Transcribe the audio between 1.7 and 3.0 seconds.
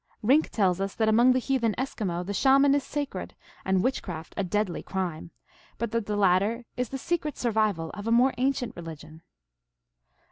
Eskimo the Shaman is